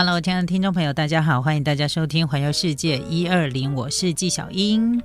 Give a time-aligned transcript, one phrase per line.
[0.00, 5.02] Hello，亲爱的听众朋友，大家好，欢迎大家收听《环游世界一二零》，我是纪晓英。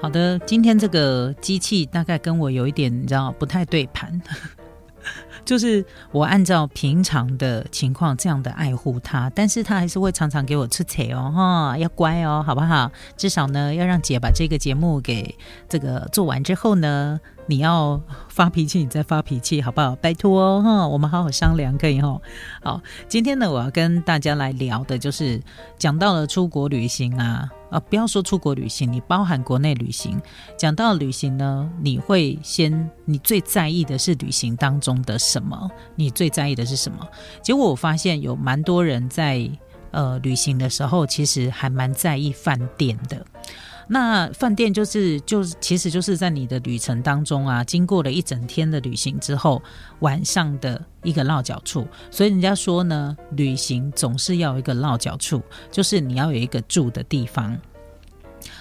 [0.00, 4.18] 好的，今天这个机器大概跟我有一点，你知道不太对盘，
[5.44, 12.90] 就是我按照平常的情况这样的爱护它，但是它还是会常常给我出彩哦，哈，要乖哦，好不好？
[13.18, 15.36] 至少呢，要让姐把这个节目给
[15.68, 17.20] 这个做完之后呢。
[17.48, 17.98] 你要
[18.28, 19.96] 发脾气，你再发脾气，好不好？
[19.96, 22.20] 拜托哦，哈，我们好好商量，可以哈。
[22.62, 25.40] 好，今天呢，我要跟大家来聊的，就是
[25.78, 30.20] 讲到了出国旅行啊，啊，不要说出国旅行，你包含国内旅行，
[30.58, 35.70] 讲到旅行呢，你会先，你最在意的是旅行当中的什么？
[35.96, 36.98] 你最在意的是什么？
[37.42, 39.50] 结果我发现有蛮多人在
[39.90, 43.24] 呃旅行的时候，其实还蛮在意饭店的。
[43.90, 49.62] 那饭店就是就是，其实就是在你的旅程当中啊，经过了一整天的旅行之后，
[50.00, 51.88] 晚上的一个落脚处。
[52.10, 57.58] 所以人家说呢，旅行总是要有一个落脚处，就是你要有一个住的地方。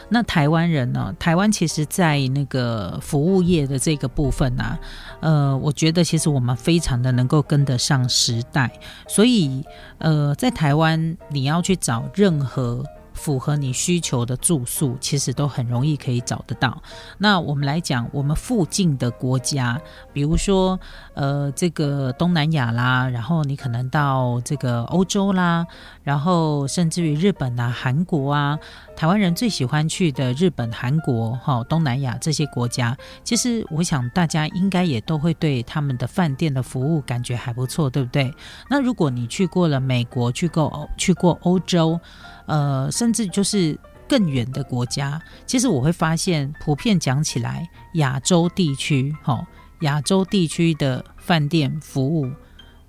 [0.10, 1.14] 那台湾人呢？
[1.20, 4.80] 台湾其实，在那个服务业的这个部分啊，
[5.20, 8.72] 呃，我觉得其实我们非常的能够跟得上时代。
[9.10, 9.62] 所以，
[9.98, 12.82] 呃，在台湾你要去找任何。
[13.18, 16.82] 符合你需求的住宿，其实都很容易可以找得到。
[17.18, 19.82] 那我们来讲，我们附近的国家，
[20.14, 20.80] 比如说，
[21.16, 25.66] 呃，这个东南亚啦，然后你可能到这个欧洲啦，
[26.04, 28.58] 然后甚至于日本啊、韩国啊，
[28.96, 38.32] 台湾人最喜欢去的日本、韩国、哈东南亚这些国家，其实我想大家应该也都会对他们的饭店的服务感觉还不错，对不对？
[38.70, 42.00] 那如果你去过了美国，去过欧，去过欧洲。
[42.48, 49.46] 呃，甚至就是更远的国家，其实我会发现，普遍讲起来，亚洲地区，哈，
[49.82, 52.32] 亚洲地区的饭店服务，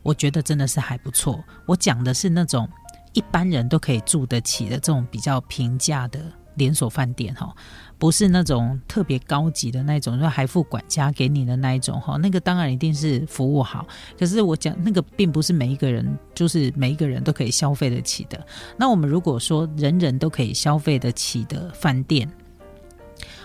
[0.02, 1.44] 我觉得真的是还不错。
[1.66, 2.68] 我讲的是那种
[3.12, 6.20] 一般人都可以住得起的这种比较平价的
[6.58, 7.54] 连锁饭店，哈。
[8.00, 13.84] 不是那种特别高级的那种，说还付管家给你的那一种哈，那个当然一定是服务好。
[14.16, 18.47] 可是我讲那个并不是每一个人，就是每一个人都可以消费得起的。
[18.76, 22.30] 那我们如果说人人都可以消费得起的饭店，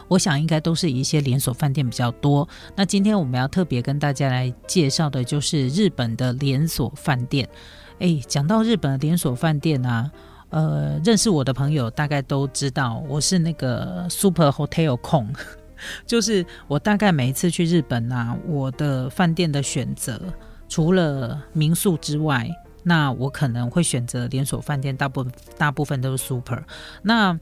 [0.08, 2.48] 我想应该都是一些连锁饭店比较多。
[2.76, 7.50] 那今天我们要特别跟大家来介绍的就是日本的连锁饭店。
[7.98, 10.12] 诶，讲到日本的连锁饭店啊。
[10.54, 15.28] 呃，认识我的朋友大概都知道，我是那个 Super Hotel 控，
[16.06, 20.22] 就是我大概每一次去日本啊，我的饭店的选择
[20.70, 22.48] 除了民宿之外，
[22.84, 25.26] 那我可能会选择连锁饭店，大部
[25.58, 26.62] 大部分都是 Super。
[27.02, 27.38] 那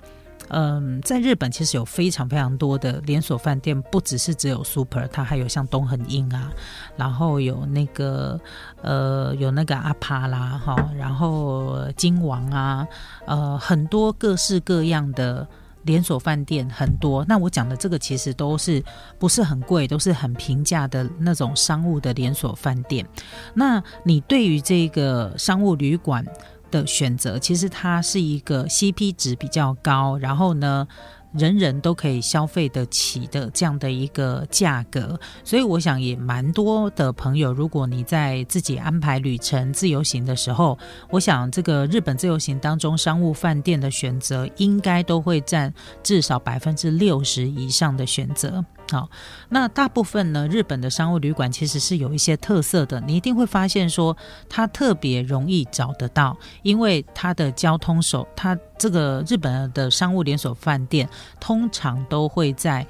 [0.53, 6.51] 嗯，在日本其实有非常非常多的连锁饭店，不只是只有 Super，它还有像东恒印啊，
[6.97, 8.37] 然后有那个
[8.81, 12.85] 呃有那个阿帕啦哈，然后金王啊，
[13.25, 15.47] 呃很多各式各样的
[15.83, 17.25] 连锁饭店很多。
[17.29, 18.83] 那我讲的这个其实都是
[19.17, 23.07] 不是很贵，都是很平价的那种商务的连锁饭店。
[23.53, 26.25] 那你对于这个商务旅馆？
[26.71, 30.87] 的选择其实它是一个 CP 值比较高，然后呢，
[31.33, 40.77] 人人都可以消费得起的这样的一个价格，所以我想也蛮多的朋友，如果你在自己安排旅程自由行的时候，
[41.09, 48.65] 我想这个日本自由行当中商务饭店的选择应该都会占至少百分之六十以上的选择。
[48.91, 49.09] 好，
[49.47, 54.17] 那大部分呢，日本的商务旅馆其实是有一些特色的，你一定会发现说
[54.49, 61.07] 它特别容易找得到，因为它的交通手，它这个日本的商务连锁饭店
[61.39, 62.85] 通常都会在。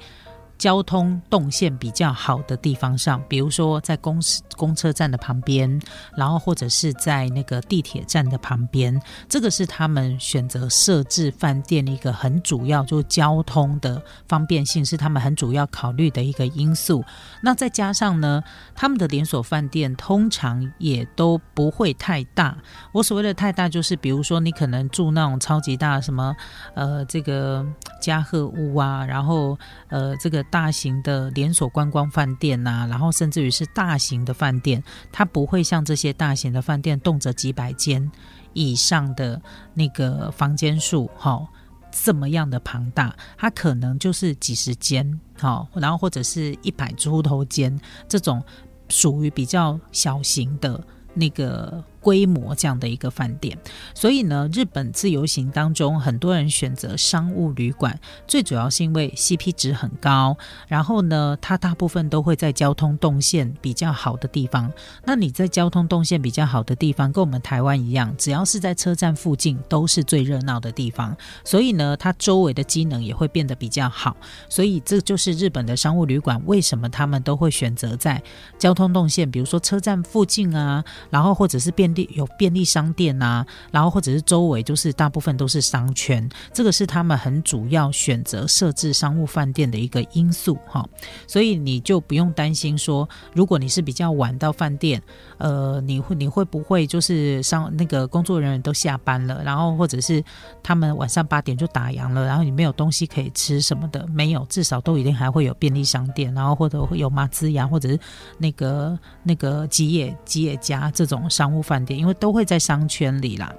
[0.62, 4.20] 交通动线比较好的地方上，比如说在公
[4.56, 5.82] 公车站的旁边，
[6.16, 17.04] 然后或者是在那个地铁站的旁边，这个是他们选择设置饭店的一个很主要，就交通的方便性是他们很主要考虑的一个因素。
[17.40, 18.40] 那再加上呢，
[18.72, 22.56] 他们的连锁饭店通常也都不会太大。
[22.92, 26.36] 我所谓的太大，就是比如说你可能住那种超级大什么
[26.74, 27.66] 呃这个
[28.00, 29.58] 嘉禾屋啊，然后
[29.88, 30.40] 呃这个。
[30.52, 38.12] 大型的连锁观光饭店呐，然后甚至于是大型的饭店，它不会像这些大型的饭店动辄几百间
[38.52, 39.40] 以上的
[39.72, 41.48] 那个房间数，哈，
[41.90, 48.44] 这么样的庞大，它可能就是几十间，好，然后或者是一百出头间这种
[48.90, 50.78] 属于比较小型的
[51.14, 53.56] 那个规模这样的一个饭店。
[53.94, 60.36] 所以呢，日本自由行当中，很多人选择商务旅馆，最主要是因为 CP 值很高，
[60.68, 64.70] 然后呢，它大部分都会在交通动线比较好的地方。
[65.04, 71.16] 那你在交通动线比较好的地方，跟我们台湾一样，只要是在车站附近，都是最热闹的地方。
[71.44, 74.16] 所以呢，它周围的机能也会变得比较好。
[74.48, 78.22] 所以这就是日本的商务旅馆为什么他们都会选择在
[78.58, 90.86] 交通动线，比如说车站附近啊，然后或者是便利有便利商店啊，然后或者是周围就是大部分都是商圈，这个是他们很主要选择设置商务饭店的一个因素哈。
[91.26, 95.02] 所以你就不用担心说，如果你是比较晚到饭店，
[95.38, 100.22] 呃，你会你会不会就是商那个工作人员都下班了，然后或者是
[100.62, 107.98] 他们晚上八点就打烊了，然后你没有东西可以吃什么的，没有，至少都一定还会有便利商店，然后或者会有马兹亚或者是
[108.38, 113.52] 那个那个吉野吉野家这种商务饭因为都会在商圈里啦。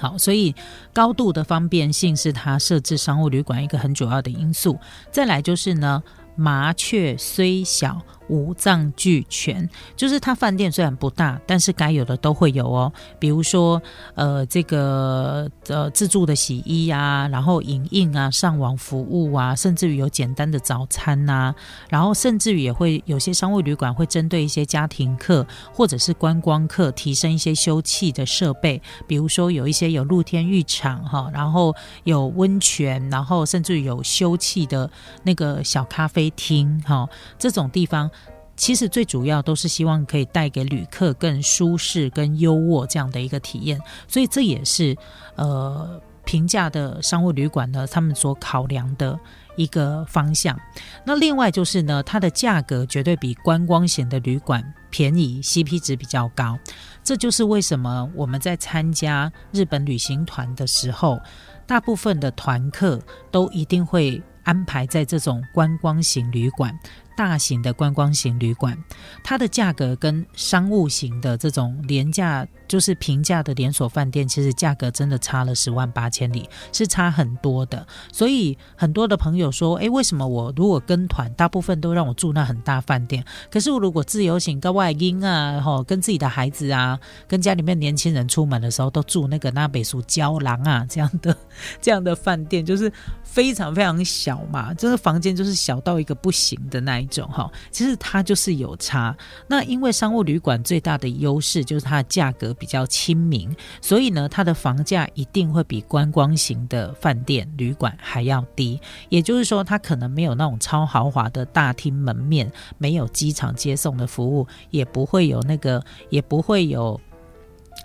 [0.00, 0.54] 好，所以
[0.92, 4.78] 高度的方便性是它设置商务旅馆一个很主要的因素。
[5.10, 6.02] 再来就是呢，
[6.36, 8.02] 麻雀虽小。
[8.28, 12.92] 五脏俱全，就是它饭店虽然不大，但是该有的都会有哦。
[13.18, 13.80] 比如说，
[14.14, 21.54] 呃，这个呃自助的洗衣啊，然后影印啊，上网服务啊，甚至于有简单的早餐呐，
[21.88, 31.74] 然后甚至于也会有些商务旅馆会针对一些家庭客或者是观光客提升一些休憩的设备，比如说有一些有露天浴场哈，然后
[32.04, 34.90] 有温泉，然后甚至有休憩的
[35.24, 38.10] 那个小咖啡厅哈，这种地方。
[38.56, 44.96] 其实最主要都是希望可以带给旅客更舒适、更优渥这样的一个体验，所以这也是
[45.36, 49.18] 呃平价的商务旅馆呢，他们所考量的
[49.56, 50.58] 一个方向。
[51.04, 56.58] 那另外就是呢，它的价格绝对比观光型的旅馆便宜，CP 值比较高。
[57.02, 61.20] 这就是为什么我们在参加日本旅行团的时候，
[61.66, 62.98] 大部分的团客
[63.30, 66.78] 都一定会安排在这种观光型旅馆。
[67.16, 68.76] 大型的观光型旅馆，
[69.22, 72.46] 它的价格跟商务型的这种廉价。
[72.66, 77.86] 就是平价的连锁饭店，其实价格真的差了十万八千里，是差很多的。
[78.10, 83.22] 所以很多的朋友说：“诶，为什么我如果跟团，大部分都让我住那很大饭店？
[83.50, 91.36] 可是我如果自由行跟外婴啊，吼，跟自己的孩子啊，跟家里面年轻人出门的时候，都住那个那北苏胶囊啊这样的
[91.82, 92.90] 这样的饭店，就是
[93.22, 97.52] 非常非常小嘛，就是房间就是小到一个不行的那一种哈。
[97.70, 99.14] 其实它就是有差。
[99.46, 102.54] 那因为商务旅馆最大的优势就是它的价格。
[102.64, 108.80] 比较亲民，所以呢，它的房价一定会比观光型的饭店旅馆还要低。
[109.10, 116.98] 也就是说，它可能没有那种超豪华的大厅门面，没有机场接送的服务，也不会有那个，也不会有。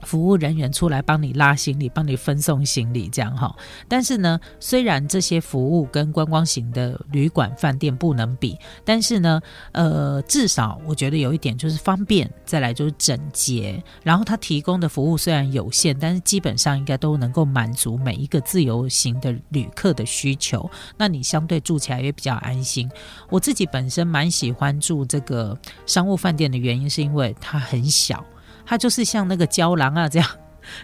[0.03, 3.55] 服务人员出来帮你拉行李，帮你分送行李，这样哈。
[3.87, 9.41] 但是呢，虽然这些服务跟观光型的旅馆饭店不能比，但是呢，
[9.71, 13.81] 呃，至少我觉得有一点就是方便，再来就是整洁。
[14.03, 20.69] 然后它提供的服务虽然有限，但是基本上应该都能够满足每一个自由行的旅客的需求。
[20.97, 22.89] 那你相对住起来也比较安心。
[23.29, 28.23] 我自己本身蛮喜欢住这个商务饭店的原因，是因为它很小。
[28.69, 30.29] 它就是像那个胶囊啊，这样，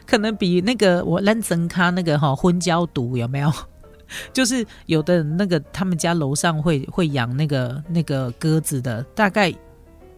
[0.08, 3.54] 可能比那个我兰森卡那个哈昏胶毒有没有？
[4.34, 9.54] 就是有的那个他们家楼上会会养那个那个鸽子的，大概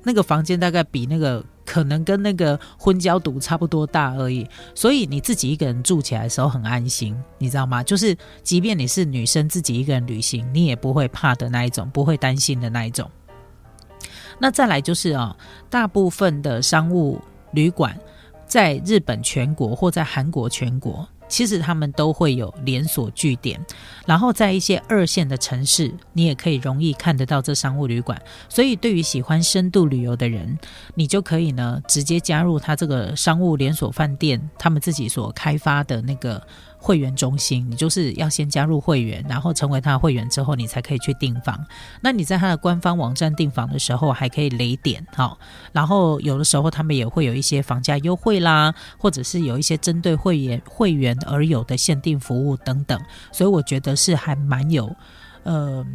[0.01, 4.47] 那个房间大概比那个可能跟那个昏胶毒差不多大而已。
[4.74, 7.83] 所以你自己一个人住起来的时候很安心，你知道吗？
[7.83, 13.12] 就是即便你是女生自己一个人旅行，你也不会怕的那一种，不会担心的那一种。
[14.39, 15.36] 那再来就是啊，
[15.69, 17.21] 大部分的商务。
[17.51, 17.98] 旅馆
[18.46, 23.60] 在日本全国或在韩国全国，其实他们都会有连锁据点。
[24.06, 28.22] 然后在一些二线的城市，你也可以容易看得到这商务旅馆。
[28.48, 30.58] 所以对于喜欢深度旅游的人，
[30.96, 36.42] 你就可以呢直接加入他这个商务连锁饭店，他们自己所开发的那个。
[36.79, 41.60] 会员中心，你就是要先加入会员，然后成为他的会员之后，你才可以去订房。
[42.01, 45.38] 那你在他的官方网站订房的时候，还可以雷点哈。
[45.72, 53.00] 然后有的时候他们也会有一些房价优惠啦，或者是有一些针对会员会员而有的限定服务等等。
[53.31, 54.96] 所以我觉得是还蛮有。
[55.43, 55.86] 呃，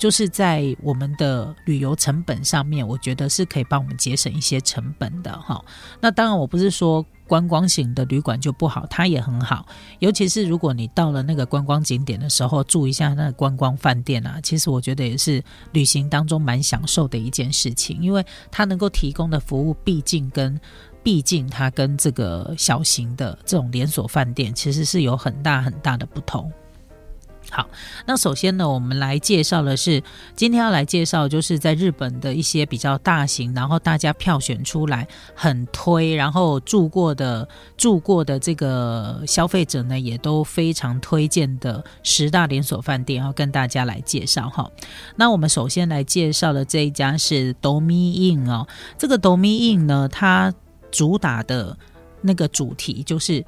[0.00, 5.64] 就是在我们的旅游成本上面，我觉得是可以帮我们节省一些成本的哈。
[6.00, 9.66] 那当然，我不是说观光型的旅馆就不好，它也很好。
[9.98, 15.42] 尤其是如果你到了那个观光景点的时候，住一下那个观光饭店啊，其实我觉得也是
[15.72, 20.58] 旅行当中蛮享受的一件事情，因为它能够提供的服务，毕竟跟
[21.02, 26.50] 毕竟它跟这个小型的这种连锁饭店其实是有很大很大的不同。
[27.50, 27.68] 好，
[28.06, 30.02] 那首先呢，我们来介绍的是
[30.34, 44.70] 今天要来介绍，就是在日本的一些比较大型，然后大家票选出来很推，然后住过的住过的这个消费者呢，也都非常推荐的十大连锁饭店，要跟大家来介绍哈。
[45.14, 48.66] 那我们首先来介绍的这一家是 Domi Inn 哦，
[48.98, 50.52] 这个 Domi In 呢，它
[50.90, 51.78] 主打的
[52.20, 53.44] 那个主题就是。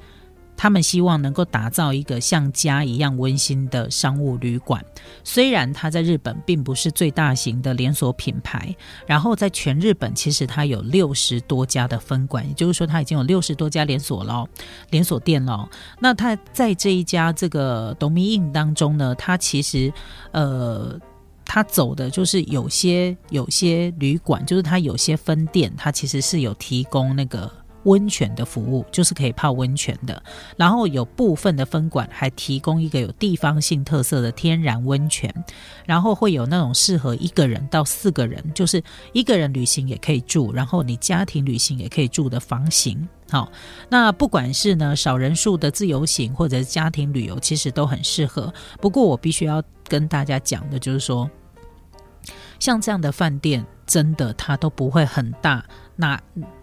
[0.61, 4.83] 他们希望能够打造一个像家一样温馨的商务旅馆。
[5.23, 8.75] 虽然它在日本并不是最大型的连锁品牌，
[9.07, 14.45] 然后在全日本其实它有六十多家的分馆，也就是说它已经有六十多家连锁了，
[14.89, 15.69] 连锁店了。
[15.97, 19.93] 那它在这一家这个 Domain 当中呢，它其实
[20.31, 20.99] 呃，
[21.45, 27.49] 它走的就是有些有些旅馆，就是它有些分店，它其实是有提供那个。
[27.83, 30.21] 温泉的服务就是可以泡温泉的，
[30.57, 35.33] 然后有部分的分馆还提供一个有地方性特色的天然温泉，
[35.85, 38.83] 然后会有那种适合一个人到四个人，就是
[39.13, 43.07] 一个人旅行也可以住，然后你家庭旅行也可以住的房型。
[43.31, 43.51] 好，
[43.89, 48.51] 那不管是呢少人数的自由行或者是家庭旅游，其实都很适合。
[48.81, 51.29] 不过我必须要跟大家讲的就是说，
[52.59, 55.63] 像这样的饭店真的它都不会很大。
[55.95, 56.19] 那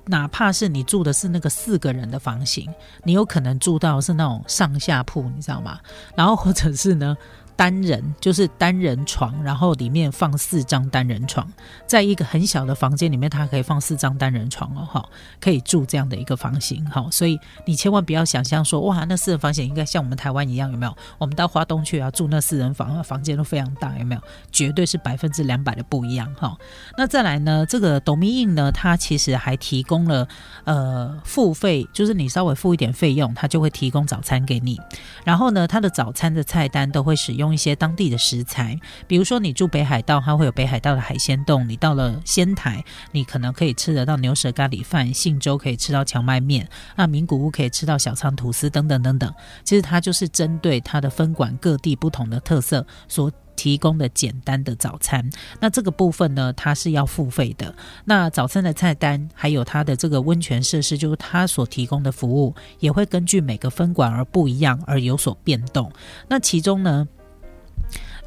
[0.06, 2.72] 哪怕是你住的是那个四个人的房型，
[3.04, 5.78] 你有可能住到是那种上下铺，你知道吗？
[6.14, 7.16] 然后或者是呢？
[7.56, 11.50] 单人就是单人床，然后里面放四张单人床，
[11.86, 15.08] 在一个很小的房间里面，它可以放四张单人床哦，哈，
[15.40, 20.94] 可以住这样的一个房型，哈，所以你千万不要想象说，哇，那四人房型应该像我们台湾一样，有没有？
[21.16, 24.20] 我们到华东去啊，住那四人房，房间都非常大，有没有？
[24.52, 26.54] 绝对是百分之两百的不一样，哈。
[26.98, 30.28] 那再来呢，这个 d o m i n 呢，它其实还提供了
[30.64, 34.78] 呃付费，就是你稍微付一点费用，它就会提供早餐给你，
[35.24, 37.45] 然后呢，它的早餐的菜单都会使用。
[37.46, 46.64] 用一些当地的食材，比如说你住北海道，它会有北海道的海鲜冻；你到了仙台，你可能可以吃得到牛舌咖喱饭；信州可以吃到荞麦面；
[46.96, 49.32] 那名古屋可以吃到小仓吐司等等等等。
[49.62, 55.30] 其实它就是针对它的分馆各地不同的特色所提供的简单的早餐。
[55.60, 57.74] 那这个部分呢，它是要付费的。
[58.04, 65.90] 那早餐的菜单还有它的这个温泉设施，就是它所提供的服务，也会根据每个分馆而不一样而有所变动。
[66.28, 67.06] 那其中呢？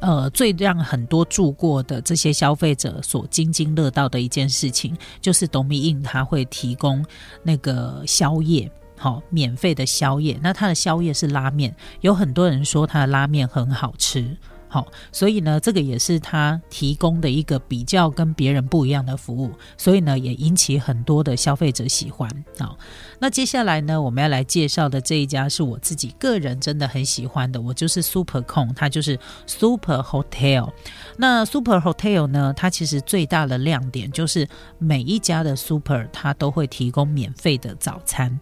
[0.00, 7.04] 呃，最让很多住过的这些消费者所津津乐道的一件事情，就是董米印他会提供
[7.42, 10.38] 那个宵夜，好，免费的宵夜。
[10.42, 14.36] 那他的宵夜是拉面，有很多人说他的拉面很好吃。
[14.72, 22.30] 好，所以呢，这个也是他提供的一个比较跟别人不一样的服务，所以呢，也引起很多的消费者喜欢。
[22.56, 22.78] 好，
[23.18, 30.70] 那接下来呢，我们要来介绍的这一家是我自己个人真的很喜欢的，我就是 Super 控，它就是 Super Hotel。
[31.16, 34.48] 那 Super Hotel 呢，它其实最大的亮点就是
[34.78, 38.38] 每一家的 Super 它都会提供免费的早餐。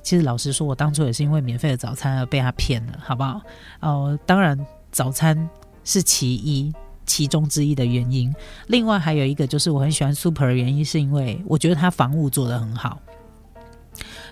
[0.00, 3.40] 其实老实说，我当初也是因为免费的早餐而被他骗了，好不好？
[3.80, 4.56] 哦，当然
[4.92, 5.50] 早餐。
[5.84, 6.72] 是其一，
[7.06, 8.34] 其中之一的原因。
[8.68, 13.00] 另外还有一个就是我很喜欢 Super 的原因，是因为我觉得它房屋做的很好，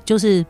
[0.04, 0.44] 就是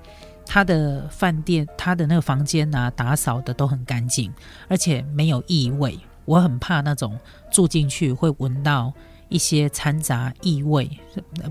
[0.45, 4.33] 它的饭店，它的那个房间啊，打扫的都很干净，
[4.69, 5.99] 而且没有异味。
[6.26, 7.19] 我很怕那种
[7.50, 8.92] 住进去会闻到
[9.28, 10.88] 一些掺杂异味，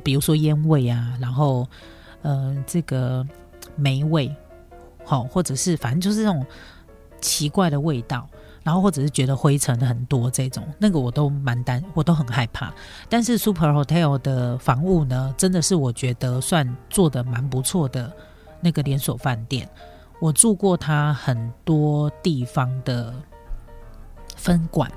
[0.04, 1.68] 比如说烟味啊，然后
[2.22, 3.26] 呃这个
[3.76, 4.34] 霉味，
[5.04, 6.46] 好，或者是反正就是那种
[7.20, 8.30] 奇怪的味道。
[8.70, 12.72] 然后或者是觉得灰尘很多这种，那个我都蛮担，我都很害怕。
[13.10, 18.14] 但是 Super Hotel 的房屋呢，真的是我觉得算做的蛮不错的
[18.62, 19.68] 那个连锁饭店。
[20.22, 23.12] 我住过它很多地方的
[24.36, 24.92] 分馆，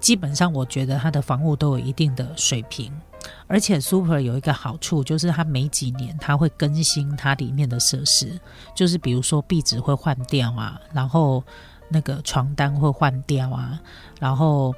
[0.00, 2.92] 基本上我觉得它的房屋都有一定的水平。
[3.46, 8.40] 而且 Super 有一个好处，就是它每几年它会更新它里面的设施，
[8.74, 11.44] 就是比如说壁纸会换掉啊，然后。
[11.88, 13.80] 那个床单会换掉啊，
[14.18, 14.74] 然后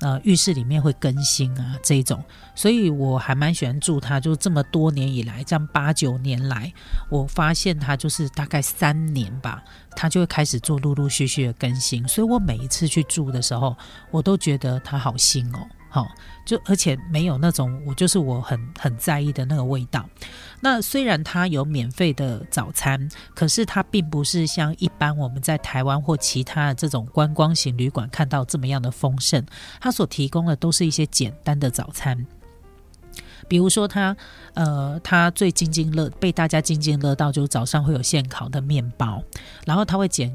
[0.00, 2.22] 呃浴室里面会更新啊这一种，
[2.54, 4.18] 所以我还蛮喜欢住它。
[4.18, 6.72] 就这么多年以来，这样八九年来，
[7.08, 9.62] 我发现它就是大概三年吧，
[9.96, 12.06] 它就会开始做陆陆续续的更新。
[12.08, 13.76] 所以我每一次去住的时候，
[14.10, 15.58] 我都觉得它好新哦。
[15.90, 16.08] 好，
[16.46, 20.08] 就而且没有那种我就是我很很在意的那个味道。
[20.60, 29.44] 那虽然它有免费的早餐，可是它并不是像一般我们在台湾或其他的这种观光型旅馆看到这么样的丰盛。
[29.80, 32.26] 它所提供的都是一些简单的早餐。
[33.48, 34.16] 比如说他
[34.54, 39.20] 呃，他最津津乐被大家津津乐道，就是早上会有现烤的面包，
[39.66, 40.32] 然后他会简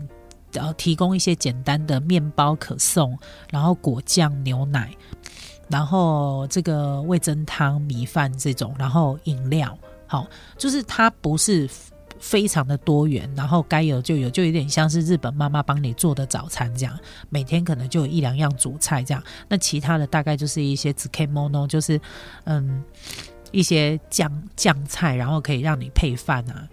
[0.54, 3.18] 呃提供一些简单的面包可送，
[3.50, 4.94] 然后果酱牛奶，
[5.68, 11.70] 然后这个味增汤米饭这种，然后饮料，好，就是它不是。
[12.18, 16.98] 非常的多元，然后该有就有，就有点像是日本妈妈帮你做的早餐这样，
[17.30, 22.00] 每天可能就有一两样主菜这样，那其他的大概就是一些 z k mono，就是
[22.46, 22.84] 嗯
[23.52, 26.68] 一些酱酱菜，然后可以让你配饭啊。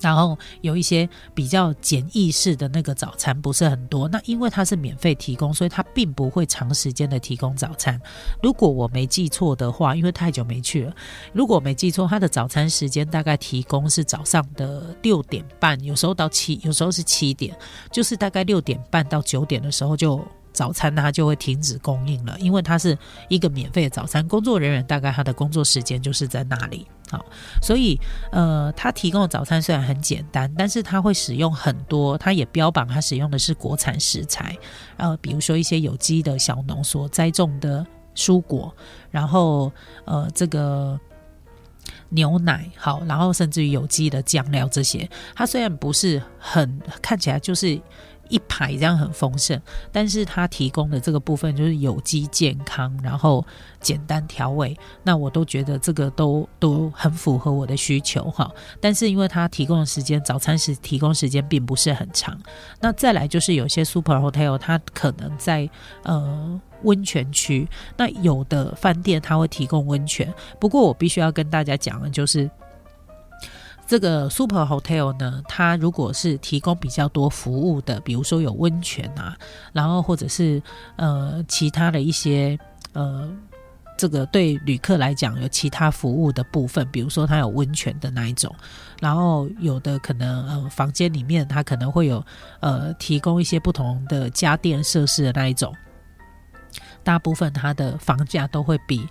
[0.00, 8.00] 然后有一些比较简易式的那个早餐不是很多，那因为它是免费提供，所以它并不会长时间的提供早餐。
[8.42, 10.94] 如果我没记错的话，因为太久没去了，
[11.32, 17.56] 如果没记错，它的早餐时间大概提供是早上的六点半，有时候到七，有时候是七点，
[17.92, 20.24] 就是大概六点半到九点的时候就。
[20.52, 22.96] 早餐它就会停止供应了，因为它是
[23.28, 27.24] 一个免费的早餐，工作人员大概他的工作时间就是在那里，好，
[27.62, 27.98] 所以
[28.32, 34.56] 呃，他提供的早餐虽然很简单，但是他会使用很多，他也标榜他使用的是国产食材，
[34.96, 37.86] 呃，比如说一些有机的小农所栽种的
[38.16, 38.74] 蔬果，
[39.10, 39.70] 然后
[40.06, 40.98] 呃，这个
[42.08, 47.80] 牛奶好，然后甚至于有机的酱料这些，它虽然不是很看起来就是。
[48.28, 53.44] 一排这样很丰盛，但是它提供的这个部分就是有机健康，然后
[53.80, 58.50] 简单调味，那我都觉得这个都都很符合我的需求哈。
[58.80, 62.38] 但是因为它提供的时间，早餐时提供时间并不是很长。
[62.80, 65.68] 那再来就是有些 super hotel，它可能在
[66.02, 72.50] 呃温泉区，那有的饭店它会提供温泉，不过我必须要跟大家讲的就是。
[73.88, 79.34] 这个 Super Hotel 呢，它如果是提供比较多服务的，比如说有温泉啊，
[79.72, 80.62] 然后或者是
[80.96, 82.58] 呃其他的一些
[82.92, 83.34] 呃
[83.96, 88.54] 这个对旅客来讲有其他服务的部分，比如说它有温泉的那一种，
[89.00, 92.22] 然后有的可能呃房间里面它可能会有
[92.60, 95.74] 呃提供一些不同的家电设施的那一种，
[97.02, 99.08] 大部分它的房价都会比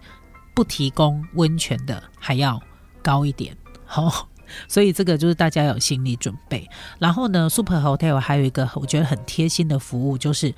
[0.53, 2.61] 不提供温泉的还要
[3.01, 4.27] 高一点，好。
[4.67, 6.69] 所以这个就是大家有心理准备。
[6.99, 10.53] 然后呢，Super Hotel 还有一个我觉得很贴心的服务，就是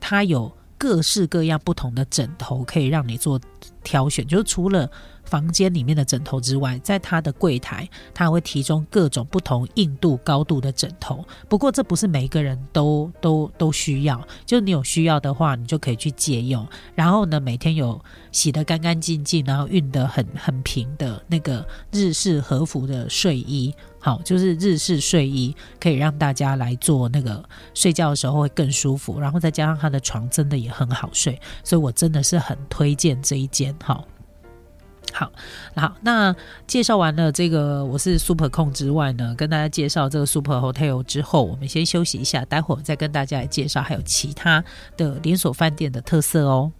[0.00, 3.40] 它有各式各样不同的枕头可以让你做
[3.82, 4.90] 挑选，就是除了。
[5.30, 11.24] 房间里面的枕头之外，在他的柜台，他会提供各种不同硬度、高度的枕头。
[11.48, 14.20] 不过，这不是每一个人都都都需要。
[14.44, 16.66] 就你有需要的话，你就可以去借用。
[16.96, 17.98] 然后呢，每天有
[18.32, 29.20] 洗得干干净净，然后熨得很很平的那个日式和服的睡衣，好，就是日式睡衣，可以让大家来做那个睡觉的时候会更舒服。
[29.20, 34.04] 然后再加上它的床真的也很好睡，所以我真的是很推荐这一间，好。
[35.12, 35.30] 好，
[35.74, 36.34] 好，那
[36.66, 44.64] 介绍完了这个我是 Super 控之外呢，跟大家介绍这个 Super Hotel 之后，我们先休息一下，待会儿再跟大家来介绍还有其他
[44.96, 46.72] 的连锁饭店的特色哦。